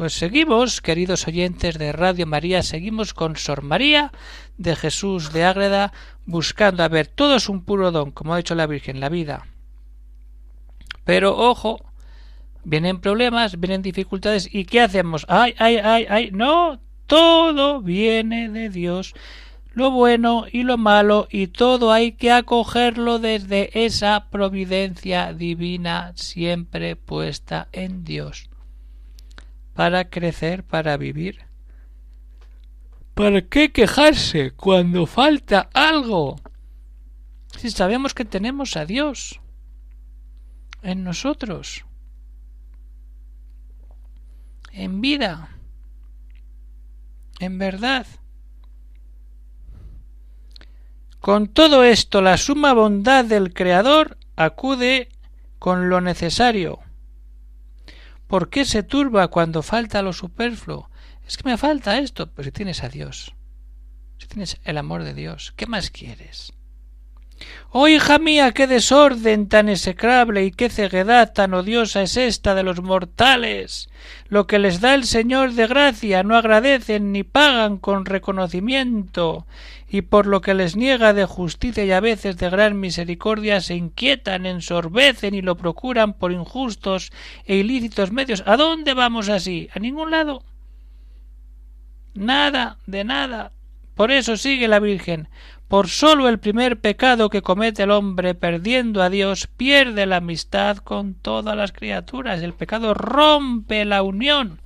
Pues 0.00 0.14
seguimos, 0.14 0.80
queridos 0.80 1.28
oyentes 1.28 1.78
de 1.78 1.92
Radio 1.92 2.26
María, 2.26 2.62
seguimos 2.62 3.12
con 3.12 3.36
Sor 3.36 3.60
María 3.60 4.12
de 4.56 4.74
Jesús 4.74 5.30
de 5.30 5.44
Ágreda, 5.44 5.92
buscando, 6.24 6.82
a 6.82 6.88
ver, 6.88 7.06
todo 7.06 7.36
es 7.36 7.50
un 7.50 7.62
puro 7.62 7.92
don, 7.92 8.10
como 8.10 8.32
ha 8.32 8.38
dicho 8.38 8.54
la 8.54 8.66
Virgen, 8.66 8.98
la 8.98 9.10
vida. 9.10 9.46
Pero 11.04 11.36
ojo, 11.36 11.84
vienen 12.64 13.02
problemas, 13.02 13.60
vienen 13.60 13.82
dificultades, 13.82 14.48
¿y 14.50 14.64
qué 14.64 14.80
hacemos? 14.80 15.26
¡Ay, 15.28 15.54
ay, 15.58 15.76
ay, 15.76 16.06
ay! 16.08 16.30
No, 16.32 16.80
todo 17.06 17.82
viene 17.82 18.48
de 18.48 18.70
Dios. 18.70 19.12
Lo 19.74 19.90
bueno 19.90 20.46
y 20.50 20.62
lo 20.62 20.78
malo, 20.78 21.28
y 21.30 21.48
todo 21.48 21.92
hay 21.92 22.12
que 22.12 22.32
acogerlo 22.32 23.18
desde 23.18 23.84
esa 23.84 24.30
providencia 24.30 25.34
divina 25.34 26.12
siempre 26.14 26.96
puesta 26.96 27.68
en 27.72 28.02
Dios 28.02 28.49
para 29.74 30.10
crecer, 30.10 30.64
para 30.64 30.96
vivir. 30.96 31.46
¿Para 33.14 33.42
qué 33.42 33.72
quejarse 33.72 34.52
cuando 34.52 35.06
falta 35.06 35.68
algo? 35.74 36.36
Si 37.58 37.70
sabemos 37.70 38.14
que 38.14 38.24
tenemos 38.24 38.76
a 38.76 38.86
Dios 38.86 39.40
en 40.82 41.04
nosotros, 41.04 41.84
en 44.72 45.00
vida, 45.00 45.50
en 47.38 47.58
verdad. 47.58 48.06
Con 51.20 51.48
todo 51.48 51.84
esto, 51.84 52.22
la 52.22 52.38
suma 52.38 52.72
bondad 52.72 53.26
del 53.26 53.52
Creador 53.52 54.16
acude 54.36 55.10
con 55.58 55.90
lo 55.90 56.00
necesario 56.00 56.80
¿Por 58.30 58.48
qué 58.48 58.64
se 58.64 58.84
turba 58.84 59.26
cuando 59.26 59.60
falta 59.60 60.02
lo 60.02 60.12
superfluo? 60.12 60.88
Es 61.26 61.36
que 61.36 61.48
me 61.48 61.58
falta 61.58 61.98
esto. 61.98 62.30
Pero 62.32 62.44
si 62.44 62.52
tienes 62.52 62.84
a 62.84 62.88
Dios, 62.88 63.34
si 64.18 64.28
tienes 64.28 64.60
el 64.62 64.78
amor 64.78 65.02
de 65.02 65.14
Dios, 65.14 65.52
¿qué 65.56 65.66
más 65.66 65.90
quieres? 65.90 66.52
Oh 67.70 67.86
hija 67.86 68.18
mía, 68.18 68.52
qué 68.52 68.66
desorden 68.66 69.48
tan 69.48 69.68
execrable 69.68 70.44
y 70.44 70.50
qué 70.50 70.68
ceguedad 70.68 71.32
tan 71.32 71.54
odiosa 71.54 72.02
es 72.02 72.16
esta 72.16 72.54
de 72.54 72.64
los 72.64 72.82
mortales. 72.82 73.88
Lo 74.28 74.46
que 74.46 74.58
les 74.58 74.80
da 74.80 74.94
el 74.94 75.04
Señor 75.04 75.52
de 75.52 75.68
gracia 75.68 76.22
no 76.22 76.36
agradecen 76.36 77.12
ni 77.12 77.22
pagan 77.22 77.78
con 77.78 78.06
reconocimiento, 78.06 79.46
y 79.88 80.02
por 80.02 80.26
lo 80.26 80.40
que 80.40 80.54
les 80.54 80.76
niega 80.76 81.12
de 81.12 81.26
justicia 81.26 81.84
y 81.84 81.92
a 81.92 82.00
veces 82.00 82.36
de 82.38 82.50
gran 82.50 82.78
misericordia 82.78 83.60
se 83.60 83.76
inquietan, 83.76 84.46
ensorbecen 84.46 85.34
y 85.34 85.42
lo 85.42 85.56
procuran 85.56 86.14
por 86.14 86.32
injustos 86.32 87.12
e 87.44 87.56
ilícitos 87.56 88.12
medios. 88.12 88.42
¿A 88.46 88.56
dónde 88.56 88.94
vamos 88.94 89.28
así? 89.28 89.68
¿A 89.74 89.78
ningún 89.78 90.10
lado? 90.10 90.42
Nada, 92.14 92.78
de 92.86 93.04
nada. 93.04 93.52
Por 93.94 94.10
eso 94.10 94.36
sigue 94.36 94.66
la 94.66 94.80
Virgen. 94.80 95.28
Por 95.70 95.88
sólo 95.88 96.28
el 96.28 96.40
primer 96.40 96.80
pecado 96.80 97.30
que 97.30 97.42
comete 97.42 97.84
el 97.84 97.92
hombre 97.92 98.34
perdiendo 98.34 99.04
a 99.04 99.08
Dios 99.08 99.46
pierde 99.46 100.04
la 100.04 100.16
amistad 100.16 100.78
con 100.78 101.14
todas 101.14 101.56
las 101.56 101.70
criaturas. 101.70 102.42
El 102.42 102.54
pecado 102.54 102.92
rompe 102.92 103.84
la 103.84 104.02
unión 104.02 104.60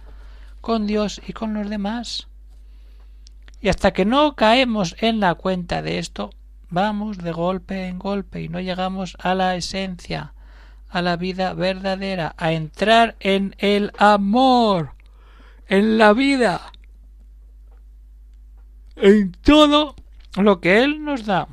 con 0.62 0.86
Dios 0.86 1.20
y 1.26 1.34
con 1.34 1.52
los 1.52 1.68
demás. 1.68 2.28
Y 3.60 3.68
hasta 3.68 3.92
que 3.92 4.06
no 4.06 4.34
caemos 4.34 4.96
en 4.98 5.20
la 5.20 5.34
cuenta 5.34 5.82
de 5.82 5.98
esto, 5.98 6.30
vamos 6.70 7.18
de 7.18 7.32
golpe 7.32 7.86
en 7.86 7.98
golpe 7.98 8.40
y 8.40 8.48
no 8.48 8.58
llegamos 8.60 9.14
a 9.20 9.34
la 9.34 9.56
esencia, 9.56 10.32
a 10.88 11.02
la 11.02 11.18
vida 11.18 11.52
verdadera, 11.52 12.34
a 12.38 12.52
entrar 12.52 13.14
en 13.20 13.54
el 13.58 13.92
amor, 13.98 14.92
en 15.68 15.98
la 15.98 16.14
vida, 16.14 16.72
en 18.96 19.32
todo 19.32 19.96
lo 20.36 20.60
que 20.60 20.82
Él 20.82 21.04
nos 21.04 21.26
da. 21.26 21.48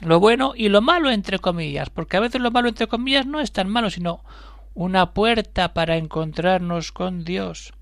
Lo 0.00 0.18
bueno 0.18 0.54
y 0.56 0.68
lo 0.70 0.80
malo 0.80 1.10
entre 1.10 1.38
comillas, 1.38 1.90
porque 1.90 2.16
a 2.16 2.20
veces 2.20 2.40
lo 2.40 2.50
malo 2.50 2.68
entre 2.68 2.86
comillas 2.86 3.26
no 3.26 3.40
es 3.40 3.52
tan 3.52 3.68
malo, 3.68 3.90
sino 3.90 4.24
una 4.74 5.12
puerta 5.12 5.74
para 5.74 5.96
encontrarnos 5.96 6.92
con 6.92 7.24
Dios. 7.24 7.74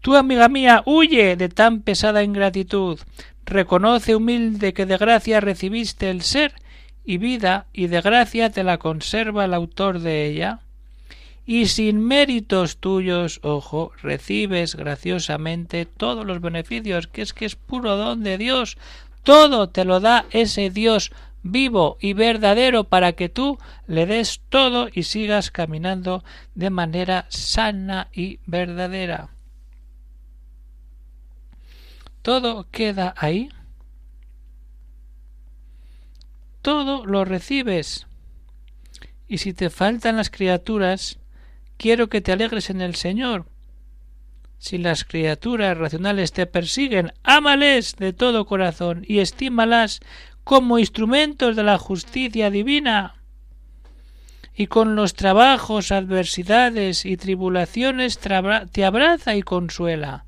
Tú, 0.00 0.16
amiga 0.16 0.48
mía, 0.48 0.82
huye 0.86 1.36
de 1.36 1.48
tan 1.48 1.80
pesada 1.82 2.22
ingratitud. 2.22 3.00
Reconoce 3.44 4.14
humilde 4.14 4.72
que 4.72 4.86
de 4.86 4.96
gracia 4.98 5.40
recibiste 5.40 6.10
el 6.10 6.22
ser 6.22 6.54
y 7.04 7.18
vida, 7.18 7.66
y 7.72 7.88
de 7.88 8.00
gracia 8.00 8.50
te 8.50 8.62
la 8.62 8.78
conserva 8.78 9.44
el 9.44 9.54
autor 9.54 9.98
de 9.98 10.26
ella. 10.26 10.60
Y 11.44 11.66
sin 11.66 12.00
méritos 12.00 12.78
tuyos, 12.78 13.40
ojo, 13.42 13.92
recibes 14.02 14.76
graciosamente 14.76 15.86
todos 15.86 16.24
los 16.24 16.40
beneficios, 16.40 17.08
que 17.08 17.22
es 17.22 17.32
que 17.32 17.46
es 17.46 17.56
puro 17.56 17.96
don 17.96 18.22
de 18.22 18.38
Dios. 18.38 18.78
Todo 19.22 19.68
te 19.68 19.84
lo 19.84 20.00
da 20.00 20.26
ese 20.30 20.70
Dios 20.70 21.10
vivo 21.42 21.96
y 22.00 22.12
verdadero 22.12 22.84
para 22.84 23.12
que 23.14 23.28
tú 23.28 23.58
le 23.88 24.06
des 24.06 24.40
todo 24.48 24.88
y 24.92 25.02
sigas 25.02 25.50
caminando 25.50 26.22
de 26.54 26.70
manera 26.70 27.26
sana 27.28 28.08
y 28.12 28.38
verdadera 28.46 29.30
todo 32.22 32.68
queda 32.70 33.14
ahí. 33.18 33.50
Todo 36.62 37.04
lo 37.04 37.24
recibes. 37.24 38.06
Y 39.26 39.38
si 39.38 39.52
te 39.52 39.70
faltan 39.70 40.16
las 40.16 40.30
criaturas, 40.30 41.18
quiero 41.76 42.08
que 42.08 42.20
te 42.20 42.32
alegres 42.32 42.70
en 42.70 42.80
el 42.80 42.94
Señor. 42.94 43.46
Si 44.58 44.78
las 44.78 45.04
criaturas 45.04 45.76
racionales 45.76 46.32
te 46.32 46.46
persiguen, 46.46 47.12
ámales 47.24 47.96
de 47.96 48.12
todo 48.12 48.46
corazón 48.46 49.04
y 49.08 49.18
estímalas 49.18 50.00
como 50.44 50.78
instrumentos 50.78 51.56
de 51.56 51.64
la 51.64 51.78
justicia 51.78 52.50
divina. 52.50 53.16
Y 54.54 54.66
con 54.66 54.94
los 54.94 55.14
trabajos, 55.14 55.92
adversidades 55.92 57.06
y 57.06 57.16
tribulaciones 57.16 58.18
te 58.18 58.84
abraza 58.84 59.34
y 59.34 59.42
consuela, 59.42 60.26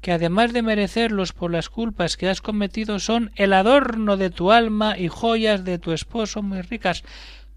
que 0.00 0.12
además 0.12 0.52
de 0.52 0.62
merecerlos 0.62 1.32
por 1.32 1.52
las 1.52 1.68
culpas 1.68 2.16
que 2.16 2.28
has 2.28 2.40
cometido 2.40 2.98
son 2.98 3.30
el 3.36 3.52
adorno 3.52 4.16
de 4.16 4.30
tu 4.30 4.52
alma 4.52 4.98
y 4.98 5.08
joyas 5.08 5.64
de 5.64 5.78
tu 5.78 5.92
esposo 5.92 6.42
muy 6.42 6.62
ricas. 6.62 7.04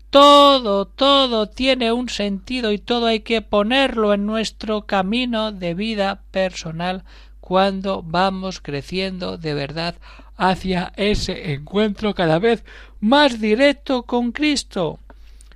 Todo, 0.10 0.86
todo 0.86 1.50
tiene 1.50 1.92
un 1.92 2.10
sentido 2.10 2.72
y 2.72 2.80
todo 2.80 3.06
hay 3.06 3.20
que 3.20 3.44
ponerlo 3.44 4.12
en 4.12 4.26
nuestro 4.26 4.88
camino 4.88 5.52
de 5.52 5.76
vida 5.76 6.24
personal 6.32 7.04
cuando 7.40 8.02
vamos 8.02 8.60
creciendo 8.60 9.38
de 9.38 9.54
verdad 9.54 9.96
hacia 10.36 10.94
ese 10.96 11.54
encuentro 11.54 12.16
cada 12.16 12.40
vez 12.40 12.64
más 13.00 13.40
directo 13.40 14.04
con 14.04 14.32
Cristo. 14.32 15.00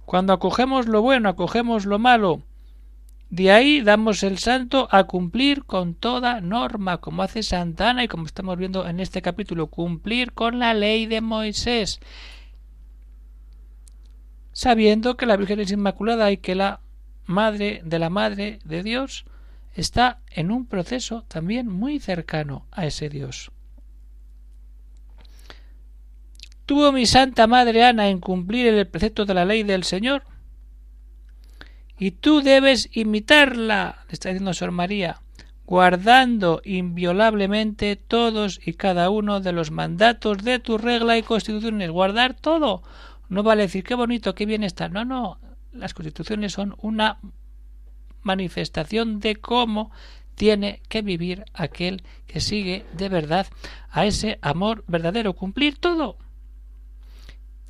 Cuando 0.05 0.33
acogemos 0.33 0.87
lo 0.87 1.01
bueno, 1.01 1.29
acogemos 1.29 1.85
lo 1.85 1.97
malo. 1.97 2.43
De 3.31 3.49
ahí 3.51 3.81
damos 3.81 4.21
el 4.21 4.37
santo 4.37 4.87
a 4.91 5.05
cumplir 5.05 5.63
con 5.63 5.95
toda 5.95 6.41
norma, 6.41 6.97
como 6.97 7.23
hace 7.23 7.41
Santana 7.41 8.03
y 8.03 8.07
como 8.07 8.27
estamos 8.27 8.59
viendo 8.59 8.87
en 8.87 8.99
este 8.99 9.23
capítulo, 9.23 9.65
cumplir 9.65 10.33
con 10.33 10.59
la 10.59 10.75
ley 10.75 11.07
de 11.07 11.21
Moisés 11.21 11.99
sabiendo 14.53 15.17
que 15.17 15.25
la 15.25 15.35
Virgen 15.35 15.59
es 15.59 15.71
Inmaculada 15.71 16.31
y 16.31 16.37
que 16.37 16.55
la 16.55 16.79
Madre 17.25 17.81
de 17.83 17.99
la 17.99 18.09
Madre 18.09 18.59
de 18.63 18.83
Dios 18.83 19.25
está 19.73 20.19
en 20.29 20.51
un 20.51 20.65
proceso 20.65 21.25
también 21.27 21.67
muy 21.67 21.99
cercano 21.99 22.65
a 22.71 22.85
ese 22.85 23.09
Dios. 23.09 23.51
¿Tuvo 26.65 26.91
mi 26.91 27.05
Santa 27.05 27.45
Madre 27.47 27.83
Ana 27.83 28.09
en 28.09 28.19
cumplir 28.19 28.67
el 28.67 28.87
precepto 28.87 29.25
de 29.25 29.33
la 29.33 29.45
ley 29.45 29.63
del 29.63 29.83
Señor? 29.83 30.23
Y 31.97 32.11
tú 32.11 32.41
debes 32.41 32.89
imitarla, 32.93 34.05
le 34.07 34.13
está 34.13 34.29
diciendo 34.29 34.53
Sor 34.53 34.71
María, 34.71 35.21
guardando 35.65 36.61
inviolablemente 36.63 37.95
todos 37.95 38.59
y 38.65 38.73
cada 38.73 39.09
uno 39.09 39.39
de 39.41 39.51
los 39.51 39.71
mandatos 39.71 40.37
de 40.39 40.59
tu 40.59 40.77
regla 40.77 41.17
y 41.17 41.23
constituciones. 41.23 41.91
Guardar 41.91 42.33
todo, 42.33 42.83
no 43.29 43.43
vale 43.43 43.63
decir 43.63 43.83
qué 43.83 43.95
bonito, 43.95 44.35
qué 44.35 44.45
bien 44.45 44.63
está. 44.63 44.89
No, 44.89 45.05
no. 45.05 45.39
Las 45.71 45.93
constituciones 45.93 46.53
son 46.53 46.75
una 46.81 47.19
manifestación 48.21 49.19
de 49.19 49.35
cómo 49.35 49.91
tiene 50.35 50.81
que 50.89 51.01
vivir 51.01 51.45
aquel 51.53 52.03
que 52.27 52.39
sigue 52.39 52.85
de 52.93 53.09
verdad 53.09 53.47
a 53.89 54.05
ese 54.05 54.39
amor 54.41 54.83
verdadero, 54.87 55.33
cumplir 55.33 55.77
todo, 55.77 56.17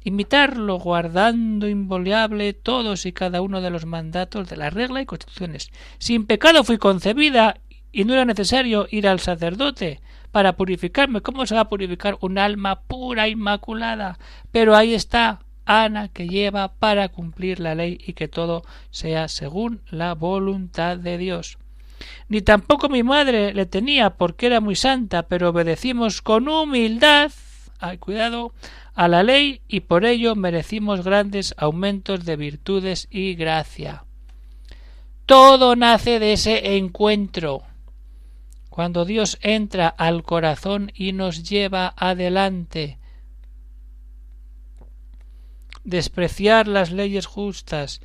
imitarlo, 0.04 0.80
guardando 0.80 1.68
involiable 1.68 2.54
todos 2.54 3.06
y 3.06 3.14
cada 3.14 3.42
uno 3.42 3.62
de 3.62 3.70
los 3.70 3.86
mandatos 3.86 4.50
de 4.50 4.58
la 4.58 4.70
regla 4.70 5.02
y 5.02 5.06
constituciones. 5.06 5.72
Sin 5.98 6.26
pecado 6.26 6.64
fui 6.64 6.78
concebida 6.78 7.60
y 7.92 8.06
no 8.06 8.14
era 8.14 8.26
necesario 8.26 8.88
ir 8.90 9.08
al 9.08 9.20
sacerdote 9.20 10.02
para 10.34 10.58
purificarme. 10.58 11.22
¿Cómo 11.22 11.46
se 11.46 11.54
va 11.54 11.62
a 11.62 11.70
purificar 11.70 12.18
un 12.22 12.40
alma 12.40 12.82
pura, 12.82 13.28
inmaculada? 13.28 14.18
Pero 14.52 14.76
ahí 14.76 14.96
está, 14.96 15.42
Ana 15.64 16.08
que 16.08 16.28
lleva 16.28 16.74
para 16.74 17.10
cumplir 17.10 17.60
la 17.60 17.76
ley 17.76 18.00
y 18.04 18.14
que 18.14 18.28
todo 18.28 18.64
sea 18.90 19.28
según 19.28 19.82
la 19.92 20.16
voluntad 20.16 20.98
de 20.98 21.20
Dios. 21.20 21.60
Ni 22.30 22.42
tampoco 22.42 22.90
mi 22.90 23.04
madre 23.04 23.54
le 23.54 23.68
tenía 23.68 24.10
porque 24.10 24.48
era 24.48 24.60
muy 24.60 24.76
santa, 24.76 25.28
pero 25.28 25.50
obedecimos 25.50 26.24
con 26.24 26.50
humildad, 26.50 27.32
ay, 27.80 28.00
cuidado, 28.00 28.54
a 28.96 29.08
la 29.08 29.22
ley 29.22 29.62
y 29.68 29.82
por 29.82 30.04
ello 30.04 30.36
merecimos 30.36 31.04
grandes 31.04 31.54
aumentos 31.58 32.26
de 32.26 32.38
virtudes 32.38 33.08
y 33.12 33.36
gracia. 33.36 34.04
Todo 35.28 35.76
nace 35.76 36.18
de 36.18 36.34
ese 36.34 36.76
encuentro. 36.76 37.62
Cuando 38.74 39.06
Dios 39.06 39.38
entra 39.44 39.88
al 39.88 40.24
corazón 40.24 40.92
y 40.96 41.14
nos 41.14 41.48
lleva 41.48 41.94
adelante, 41.96 42.98
despreciar 45.84 46.68
las 46.68 46.92
leyes 46.92 47.28
justas 47.28 48.02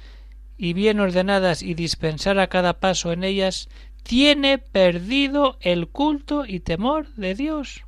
y 0.58 0.74
bien 0.74 1.00
ordenadas 1.00 1.62
y 1.62 1.72
dispensar 1.72 2.38
a 2.38 2.48
cada 2.48 2.80
paso 2.80 3.12
en 3.12 3.24
ellas, 3.24 3.70
tiene 4.02 4.58
perdido 4.58 5.56
el 5.62 5.88
culto 5.88 6.44
y 6.44 6.60
temor 6.60 7.14
de 7.14 7.34
Dios. 7.34 7.86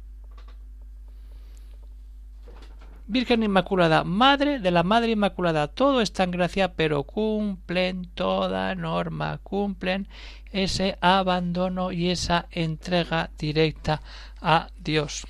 Virgen 3.10 3.42
Inmaculada, 3.42 4.04
Madre 4.04 4.60
de 4.60 4.70
la 4.70 4.84
Madre 4.84 5.10
Inmaculada, 5.10 5.66
todo 5.66 6.00
está 6.00 6.22
en 6.22 6.30
gracia, 6.30 6.74
pero 6.74 7.02
cumplen 7.02 8.04
toda 8.14 8.72
norma, 8.76 9.40
cumplen 9.42 10.06
ese 10.52 10.96
abandono 11.00 11.90
y 11.90 12.10
esa 12.10 12.46
entrega 12.52 13.30
directa 13.36 14.00
a 14.40 14.68
Dios 14.78 15.26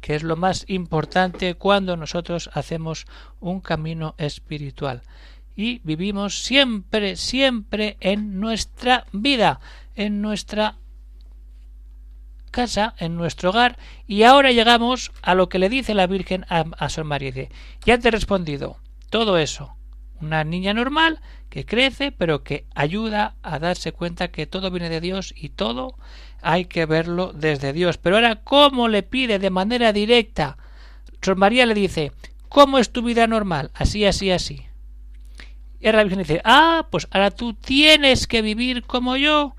que 0.00 0.14
es 0.14 0.22
lo 0.22 0.36
más 0.36 0.64
importante 0.68 1.56
cuando 1.56 1.96
nosotros 1.96 2.48
hacemos 2.54 3.06
un 3.40 3.60
camino 3.60 4.14
espiritual. 4.18 5.02
Y 5.56 5.80
vivimos 5.80 6.44
siempre, 6.44 7.16
siempre 7.16 7.96
en 7.98 8.38
nuestra 8.38 9.04
vida, 9.10 9.58
en 9.96 10.22
nuestra 10.22 10.76
casa, 12.56 12.94
en 12.98 13.16
nuestro 13.16 13.50
hogar, 13.50 13.76
y 14.06 14.22
ahora 14.22 14.50
llegamos 14.50 15.12
a 15.20 15.34
lo 15.34 15.50
que 15.50 15.58
le 15.58 15.68
dice 15.68 15.92
la 15.92 16.06
Virgen 16.06 16.46
a, 16.48 16.64
a 16.78 17.04
María. 17.04 17.32
Dice, 17.32 17.50
ya 17.84 17.98
te 17.98 18.08
he 18.08 18.10
respondido 18.10 18.78
todo 19.10 19.36
eso. 19.36 19.76
Una 20.22 20.42
niña 20.42 20.72
normal 20.72 21.20
que 21.50 21.66
crece, 21.66 22.12
pero 22.12 22.42
que 22.42 22.64
ayuda 22.74 23.34
a 23.42 23.58
darse 23.58 23.92
cuenta 23.92 24.28
que 24.28 24.46
todo 24.46 24.70
viene 24.70 24.88
de 24.88 25.02
Dios 25.02 25.34
y 25.36 25.50
todo 25.50 25.98
hay 26.40 26.64
que 26.64 26.86
verlo 26.86 27.34
desde 27.34 27.74
Dios. 27.74 27.98
Pero 27.98 28.16
ahora, 28.16 28.36
¿cómo 28.36 28.88
le 28.88 29.02
pide 29.02 29.38
de 29.38 29.50
manera 29.50 29.92
directa? 29.92 30.56
Sor 31.20 31.36
María 31.36 31.66
le 31.66 31.74
dice, 31.74 32.12
¿cómo 32.48 32.78
es 32.78 32.90
tu 32.90 33.02
vida 33.02 33.26
normal? 33.26 33.70
Así, 33.74 34.06
así, 34.06 34.30
así. 34.30 34.64
Y 35.78 35.92
la 35.92 36.02
Virgen 36.02 36.20
dice, 36.20 36.40
ah, 36.42 36.86
pues 36.90 37.06
ahora 37.10 37.30
tú 37.30 37.52
tienes 37.52 38.26
que 38.26 38.40
vivir 38.40 38.84
como 38.84 39.18
yo. 39.18 39.55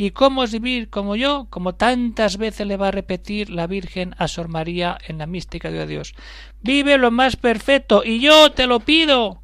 ¿Y 0.00 0.12
cómo 0.12 0.44
es 0.44 0.52
vivir 0.52 0.90
como 0.90 1.16
yo? 1.16 1.48
Como 1.50 1.74
tantas 1.74 2.36
veces 2.36 2.68
le 2.68 2.76
va 2.76 2.88
a 2.88 2.92
repetir 2.92 3.50
la 3.50 3.66
Virgen 3.66 4.14
a 4.16 4.28
Sor 4.28 4.46
María 4.46 4.96
en 5.08 5.18
la 5.18 5.26
mística 5.26 5.72
de 5.72 5.88
Dios. 5.88 6.14
Vive 6.62 6.98
lo 6.98 7.10
más 7.10 7.34
perfecto 7.34 8.04
y 8.04 8.20
yo 8.20 8.52
te 8.52 8.68
lo 8.68 8.78
pido 8.78 9.42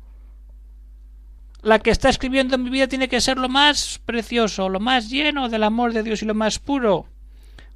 la 1.63 1.81
que 1.81 1.91
está 1.91 2.09
escribiendo 2.09 2.55
en 2.55 2.63
mi 2.63 2.71
vida 2.71 2.87
tiene 2.87 3.09
que 3.09 3.21
ser 3.21 3.37
lo 3.37 3.49
más 3.49 4.01
precioso, 4.07 4.69
lo 4.69 4.79
más 4.79 5.11
lleno 5.11 5.49
del 5.49 5.65
amor 5.65 5.93
de 5.93 6.05
Dios 6.05 6.23
y 6.23 6.27
lo 6.27 6.35
más 6.35 6.61
puro. 6.61 7.07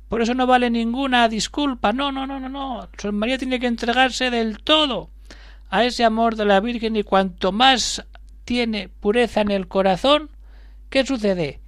Por 0.08 0.22
eso 0.22 0.34
no 0.34 0.46
vale 0.46 0.70
ninguna 0.70 1.28
disculpa. 1.28 1.92
No, 1.92 2.12
no, 2.12 2.28
no, 2.28 2.38
no, 2.38 2.48
no. 2.48 2.88
San 2.96 3.16
María 3.16 3.38
tiene 3.38 3.58
que 3.58 3.66
entregarse 3.66 4.30
del 4.30 4.62
todo 4.62 5.10
a 5.68 5.84
ese 5.84 6.04
amor 6.04 6.36
de 6.36 6.44
la 6.44 6.60
Virgen 6.60 6.94
y 6.94 7.02
cuanto 7.02 7.50
más 7.50 8.06
tiene 8.44 8.88
pureza 8.88 9.40
en 9.40 9.50
el 9.50 9.66
corazón, 9.66 10.30
¿qué 10.90 11.04
sucede? 11.04 11.60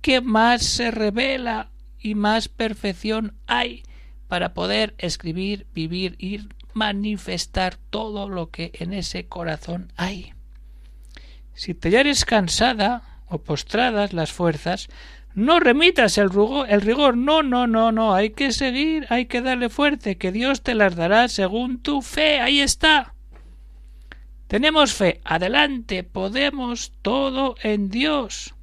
Que 0.00 0.20
más 0.20 0.62
se 0.62 0.90
revela 0.90 1.70
y 1.98 2.14
más 2.14 2.48
perfección 2.48 3.34
hay 3.46 3.82
para 4.28 4.54
poder 4.54 4.94
escribir, 4.98 5.66
vivir 5.74 6.14
y 6.18 6.40
manifestar 6.72 7.76
todo 7.90 8.28
lo 8.28 8.50
que 8.50 8.70
en 8.74 8.92
ese 8.92 9.26
corazón 9.26 9.92
hay. 9.96 10.32
Si 11.54 11.74
te 11.74 11.88
hallares 11.88 12.24
cansada 12.24 13.02
o 13.26 13.38
postradas 13.38 14.12
las 14.12 14.32
fuerzas, 14.32 14.88
no 15.34 15.60
remitas 15.60 16.18
el, 16.18 16.30
el 16.68 16.80
rigor, 16.80 17.16
no, 17.16 17.42
no, 17.42 17.66
no, 17.66 17.92
no, 17.92 18.14
hay 18.14 18.30
que 18.30 18.52
seguir, 18.52 19.06
hay 19.10 19.26
que 19.26 19.42
darle 19.42 19.68
fuerte, 19.68 20.16
que 20.16 20.32
Dios 20.32 20.62
te 20.62 20.74
las 20.74 20.96
dará 20.96 21.28
según 21.28 21.80
tu 21.80 22.02
fe, 22.02 22.40
ahí 22.40 22.60
está. 22.60 23.14
Tenemos 24.48 24.92
fe, 24.92 25.20
adelante, 25.24 26.02
podemos 26.02 26.92
todo 27.02 27.54
en 27.62 27.88
Dios. 27.90 28.54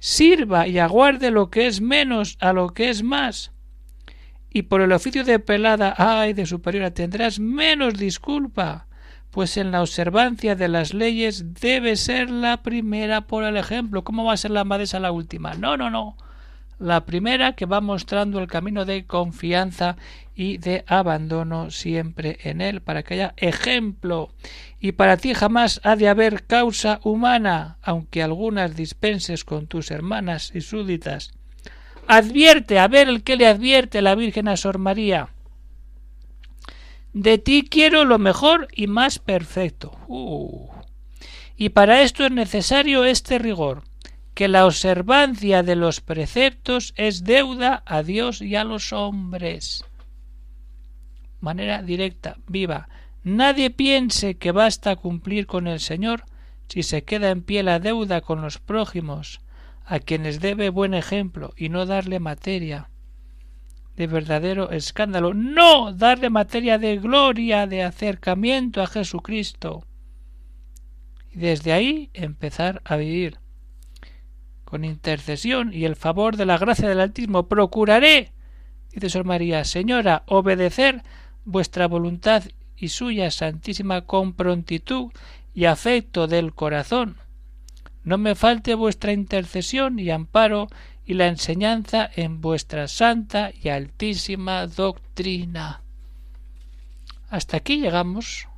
Sirva 0.00 0.66
y 0.66 0.80
aguarde 0.80 1.30
lo 1.30 1.50
que 1.50 1.68
es 1.68 1.80
menos 1.80 2.36
a 2.40 2.52
lo 2.52 2.70
que 2.70 2.90
es 2.90 3.04
más. 3.04 3.52
Y 4.50 4.62
por 4.62 4.80
el 4.80 4.90
oficio 4.90 5.22
de 5.22 5.38
pelada, 5.38 5.94
ay, 5.96 6.32
de 6.32 6.44
superiora, 6.44 6.90
tendrás 6.90 7.38
menos 7.38 7.94
disculpa 7.94 8.88
pues 9.30 9.56
en 9.56 9.70
la 9.70 9.80
observancia 9.80 10.56
de 10.56 10.68
las 10.68 10.92
leyes 10.92 11.54
debe 11.60 11.96
ser 11.96 12.30
la 12.30 12.62
primera 12.62 13.22
por 13.22 13.44
el 13.44 13.56
ejemplo. 13.56 14.02
¿Cómo 14.02 14.24
va 14.24 14.32
a 14.32 14.36
ser 14.36 14.50
la 14.50 14.60
abadesa 14.60 14.98
la 15.00 15.12
última? 15.12 15.54
No, 15.54 15.76
no, 15.76 15.88
no. 15.88 16.16
La 16.78 17.04
primera 17.04 17.54
que 17.54 17.66
va 17.66 17.80
mostrando 17.80 18.40
el 18.40 18.48
camino 18.48 18.84
de 18.84 19.06
confianza 19.06 19.96
y 20.40 20.56
de 20.56 20.84
abandono 20.86 21.70
siempre 21.70 22.38
en 22.44 22.62
él, 22.62 22.80
para 22.80 23.02
que 23.02 23.12
haya 23.12 23.34
ejemplo. 23.36 24.30
Y 24.80 24.92
para 24.92 25.18
ti 25.18 25.34
jamás 25.34 25.82
ha 25.84 25.96
de 25.96 26.08
haber 26.08 26.46
causa 26.46 26.98
humana, 27.04 27.76
aunque 27.82 28.22
algunas 28.22 28.74
dispenses 28.74 29.44
con 29.44 29.66
tus 29.66 29.90
hermanas 29.90 30.50
y 30.54 30.62
súditas. 30.62 31.34
Advierte, 32.06 32.78
a 32.78 32.88
ver 32.88 33.10
el 33.10 33.22
que 33.22 33.36
le 33.36 33.46
advierte 33.46 34.00
la 34.00 34.14
Virgen 34.14 34.48
a 34.48 34.56
Sor 34.56 34.78
María. 34.78 35.28
De 37.12 37.36
ti 37.36 37.68
quiero 37.70 38.06
lo 38.06 38.18
mejor 38.18 38.68
y 38.74 38.86
más 38.86 39.18
perfecto. 39.18 39.98
Uh. 40.08 40.70
Y 41.58 41.68
para 41.68 42.00
esto 42.00 42.24
es 42.24 42.32
necesario 42.32 43.04
este 43.04 43.38
rigor, 43.38 43.82
que 44.32 44.48
la 44.48 44.64
observancia 44.64 45.62
de 45.62 45.76
los 45.76 46.00
preceptos 46.00 46.94
es 46.96 47.24
deuda 47.24 47.82
a 47.84 48.02
Dios 48.02 48.40
y 48.40 48.56
a 48.56 48.64
los 48.64 48.94
hombres. 48.94 49.84
Manera 51.40 51.82
directa, 51.82 52.36
viva. 52.46 52.88
Nadie 53.22 53.70
piense 53.70 54.36
que 54.36 54.52
basta 54.52 54.96
cumplir 54.96 55.46
con 55.46 55.66
el 55.66 55.80
Señor 55.80 56.24
si 56.68 56.82
se 56.82 57.02
queda 57.02 57.30
en 57.30 57.42
pie 57.42 57.62
la 57.62 57.80
deuda 57.80 58.20
con 58.20 58.42
los 58.42 58.58
prójimos, 58.58 59.40
a 59.84 59.98
quienes 59.98 60.40
debe 60.40 60.68
buen 60.68 60.94
ejemplo 60.94 61.52
y 61.56 61.68
no 61.68 61.84
darle 61.84 62.20
materia 62.20 62.90
de 63.96 64.06
verdadero 64.06 64.70
escándalo, 64.70 65.34
no 65.34 65.92
darle 65.92 66.30
materia 66.30 66.78
de 66.78 66.96
gloria, 66.96 67.66
de 67.66 67.82
acercamiento 67.82 68.80
a 68.80 68.86
Jesucristo 68.86 69.84
y 71.30 71.38
desde 71.38 71.72
ahí 71.74 72.08
empezar 72.14 72.80
a 72.86 72.96
vivir. 72.96 73.40
Con 74.64 74.86
intercesión 74.86 75.74
y 75.74 75.84
el 75.84 75.96
favor 75.96 76.36
de 76.36 76.46
la 76.46 76.56
gracia 76.56 76.88
del 76.88 77.00
Altísimo 77.00 77.46
procuraré, 77.46 78.32
dice 78.90 79.10
Sor 79.10 79.24
María, 79.24 79.64
Señora, 79.64 80.22
obedecer 80.26 81.02
vuestra 81.50 81.86
voluntad 81.86 82.44
y 82.76 82.88
suya 82.88 83.30
santísima 83.30 84.02
con 84.02 84.32
prontitud 84.32 85.12
y 85.54 85.66
afecto 85.66 86.26
del 86.26 86.54
corazón. 86.54 87.16
No 88.04 88.18
me 88.18 88.34
falte 88.34 88.74
vuestra 88.74 89.12
intercesión 89.12 89.98
y 89.98 90.10
amparo 90.10 90.68
y 91.04 91.14
la 91.14 91.26
enseñanza 91.26 92.08
en 92.14 92.40
vuestra 92.40 92.88
santa 92.88 93.50
y 93.62 93.68
altísima 93.68 94.66
doctrina. 94.66 95.82
Hasta 97.28 97.58
aquí 97.58 97.80
llegamos 97.80 98.48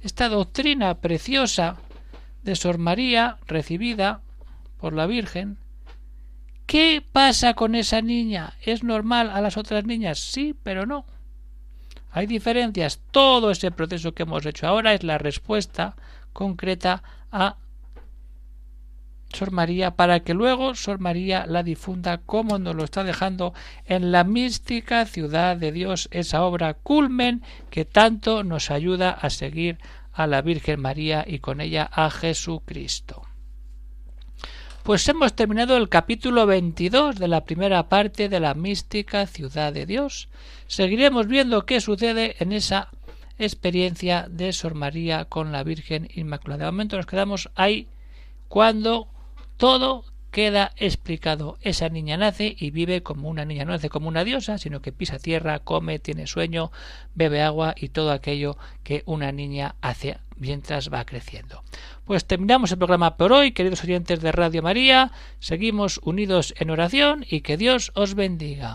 esta 0.00 0.28
doctrina 0.28 0.94
preciosa 1.00 1.76
de 2.42 2.56
Sor 2.56 2.78
María 2.78 3.38
recibida 3.46 4.20
por 4.78 4.94
la 4.94 5.06
Virgen. 5.06 5.58
¿Qué 6.66 7.04
pasa 7.12 7.54
con 7.54 7.74
esa 7.74 8.02
niña? 8.02 8.54
¿Es 8.62 8.82
normal 8.82 9.30
a 9.30 9.40
las 9.40 9.56
otras 9.56 9.84
niñas? 9.84 10.18
Sí, 10.18 10.54
pero 10.62 10.86
no. 10.86 11.04
Hay 12.12 12.26
diferencias. 12.26 13.00
Todo 13.10 13.50
ese 13.50 13.70
proceso 13.70 14.12
que 14.12 14.24
hemos 14.24 14.44
hecho 14.46 14.68
ahora 14.68 14.92
es 14.92 15.02
la 15.02 15.18
respuesta 15.18 15.96
concreta 16.32 17.02
a 17.30 17.56
Sor 19.32 19.50
María 19.50 19.92
para 19.92 20.20
que 20.20 20.34
luego 20.34 20.74
Sor 20.74 20.98
María 20.98 21.46
la 21.46 21.62
difunda 21.62 22.18
como 22.18 22.58
nos 22.58 22.76
lo 22.76 22.84
está 22.84 23.02
dejando 23.02 23.54
en 23.86 24.12
la 24.12 24.24
mística 24.24 25.06
ciudad 25.06 25.56
de 25.56 25.72
Dios, 25.72 26.08
esa 26.12 26.42
obra 26.42 26.74
culmen 26.74 27.42
que 27.70 27.86
tanto 27.86 28.44
nos 28.44 28.70
ayuda 28.70 29.10
a 29.10 29.30
seguir 29.30 29.78
a 30.12 30.26
la 30.26 30.42
Virgen 30.42 30.80
María 30.80 31.24
y 31.26 31.38
con 31.38 31.62
ella 31.62 31.88
a 31.90 32.10
Jesucristo. 32.10 33.31
Pues 34.82 35.08
hemos 35.08 35.32
terminado 35.34 35.76
el 35.76 35.88
capítulo 35.88 36.44
22 36.44 37.14
de 37.14 37.28
la 37.28 37.44
primera 37.44 37.88
parte 37.88 38.28
de 38.28 38.40
la 38.40 38.54
mística 38.54 39.28
ciudad 39.28 39.72
de 39.72 39.86
Dios. 39.86 40.28
Seguiremos 40.66 41.28
viendo 41.28 41.66
qué 41.66 41.80
sucede 41.80 42.34
en 42.40 42.50
esa 42.50 42.88
experiencia 43.38 44.26
de 44.28 44.52
Sor 44.52 44.74
María 44.74 45.26
con 45.26 45.52
la 45.52 45.62
Virgen 45.62 46.08
Inmaculada. 46.14 46.64
De 46.64 46.72
momento 46.72 46.96
nos 46.96 47.06
quedamos 47.06 47.48
ahí 47.54 47.86
cuando 48.48 49.06
todo 49.56 50.04
queda 50.32 50.72
explicado. 50.76 51.58
Esa 51.60 51.88
niña 51.88 52.16
nace 52.16 52.56
y 52.58 52.72
vive 52.72 53.04
como 53.04 53.28
una 53.28 53.44
niña, 53.44 53.64
no 53.64 53.72
nace 53.72 53.90
como 53.90 54.08
una 54.08 54.24
diosa, 54.24 54.58
sino 54.58 54.82
que 54.82 54.90
pisa 54.90 55.20
tierra, 55.20 55.60
come, 55.60 56.00
tiene 56.00 56.26
sueño, 56.26 56.72
bebe 57.14 57.42
agua 57.42 57.74
y 57.76 57.90
todo 57.90 58.10
aquello 58.10 58.56
que 58.82 59.04
una 59.06 59.30
niña 59.30 59.76
hace 59.80 60.18
mientras 60.36 60.92
va 60.92 61.04
creciendo. 61.04 61.62
Pues 62.04 62.24
terminamos 62.24 62.72
el 62.72 62.78
programa 62.78 63.16
por 63.16 63.32
hoy, 63.32 63.52
queridos 63.52 63.84
oyentes 63.84 64.20
de 64.20 64.32
Radio 64.32 64.62
María, 64.62 65.12
seguimos 65.38 66.00
unidos 66.02 66.54
en 66.58 66.70
oración 66.70 67.24
y 67.30 67.42
que 67.42 67.56
Dios 67.56 67.92
os 67.94 68.14
bendiga. 68.14 68.74